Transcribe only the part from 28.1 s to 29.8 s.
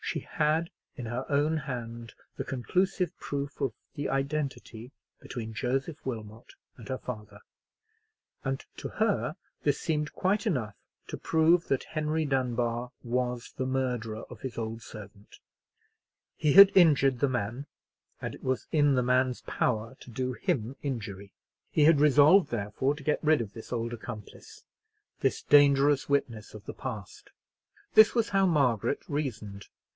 was how Margaret reasoned.